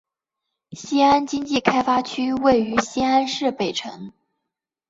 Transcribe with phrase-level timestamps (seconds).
[0.71, 4.11] 西安经济技术开发区位于西安市北城。